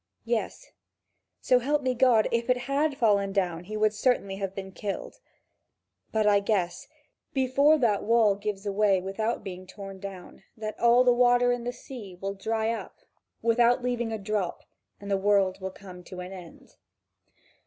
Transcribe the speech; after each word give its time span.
Yes, 0.25 0.71
so 1.41 1.59
help 1.59 1.83
me 1.83 1.93
God, 1.93 2.27
if 2.31 2.49
it 2.49 2.57
had 2.61 2.97
fallen 2.97 3.31
down, 3.31 3.65
he 3.65 3.77
would 3.77 3.93
certainly 3.93 4.37
have 4.37 4.55
been 4.55 4.71
killed. 4.71 5.19
But 6.11 6.25
I 6.25 6.39
guess, 6.39 6.87
before 7.35 7.77
that 7.77 8.01
wall 8.03 8.33
gives 8.33 8.65
away 8.65 8.99
without 8.99 9.43
being 9.43 9.67
torn 9.67 9.99
down, 9.99 10.41
that 10.57 10.79
all 10.79 11.03
the 11.03 11.13
water 11.13 11.51
in 11.51 11.65
the 11.65 11.71
sea 11.71 12.17
will 12.19 12.33
dry 12.33 12.71
up 12.71 12.97
without 13.43 13.83
leaving 13.83 14.11
a 14.11 14.17
drop 14.17 14.63
and 14.99 15.11
the 15.11 15.17
world 15.17 15.61
will 15.61 15.69
come 15.69 16.03
to 16.05 16.19
an 16.19 16.31
end. 16.33 16.77